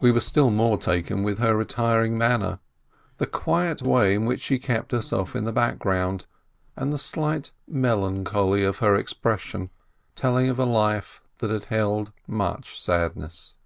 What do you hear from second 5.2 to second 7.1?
in the background and the